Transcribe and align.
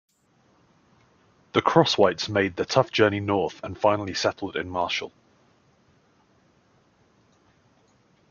The 1.53 1.61
Crosswhites 1.61 2.27
made 2.27 2.55
the 2.55 2.65
tough 2.65 2.89
journey 2.91 3.19
north 3.19 3.63
and 3.63 3.77
finally 3.77 4.15
settled 4.15 4.55
in 4.55 4.67
Marshall. 4.67 5.11